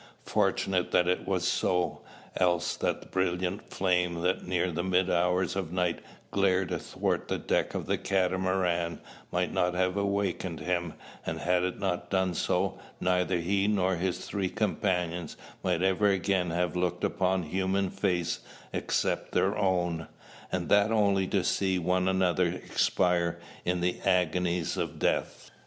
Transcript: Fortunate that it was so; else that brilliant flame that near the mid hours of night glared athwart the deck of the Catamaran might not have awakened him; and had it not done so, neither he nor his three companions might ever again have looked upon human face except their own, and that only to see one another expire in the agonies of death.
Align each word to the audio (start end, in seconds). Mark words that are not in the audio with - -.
Fortunate 0.25 0.89
that 0.89 1.07
it 1.07 1.27
was 1.27 1.47
so; 1.47 2.01
else 2.35 2.75
that 2.75 3.11
brilliant 3.11 3.69
flame 3.71 4.21
that 4.21 4.47
near 4.47 4.71
the 4.71 4.83
mid 4.83 5.11
hours 5.11 5.55
of 5.55 5.71
night 5.71 5.99
glared 6.31 6.71
athwart 6.71 7.27
the 7.27 7.37
deck 7.37 7.75
of 7.75 7.85
the 7.85 7.99
Catamaran 7.99 8.99
might 9.31 9.53
not 9.53 9.75
have 9.75 9.97
awakened 9.97 10.59
him; 10.61 10.95
and 11.23 11.39
had 11.41 11.61
it 11.63 11.77
not 11.77 12.09
done 12.09 12.33
so, 12.33 12.79
neither 12.99 13.37
he 13.37 13.67
nor 13.67 13.97
his 13.97 14.25
three 14.25 14.49
companions 14.49 15.37
might 15.63 15.83
ever 15.83 16.07
again 16.07 16.49
have 16.49 16.75
looked 16.75 17.03
upon 17.03 17.43
human 17.43 17.91
face 17.91 18.39
except 18.73 19.33
their 19.33 19.55
own, 19.55 20.07
and 20.51 20.67
that 20.69 20.91
only 20.91 21.27
to 21.27 21.43
see 21.43 21.77
one 21.77 22.07
another 22.07 22.47
expire 22.47 23.39
in 23.65 23.81
the 23.81 23.99
agonies 24.03 24.77
of 24.77 24.97
death. 24.97 25.51